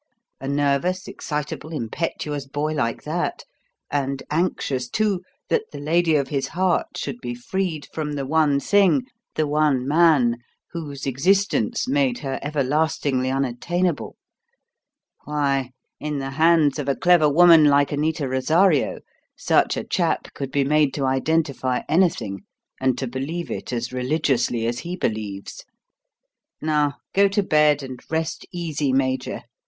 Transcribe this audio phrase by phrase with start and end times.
[0.39, 3.43] A nervous, excitable, impetuous boy like that
[3.91, 8.59] and anxious, too, that the lady of his heart should be freed from the one
[8.59, 9.03] thing,
[9.35, 10.37] the one man,
[10.71, 14.15] whose existence made her everlastingly unattainable
[15.25, 15.69] why,
[15.99, 19.01] in the hands of a clever woman like Anita Rosario
[19.37, 22.39] such a chap could be made to identify anything
[22.79, 25.63] and to believe it as religiously as he believes.
[26.59, 29.43] Now, go to bed and rest easy, Major.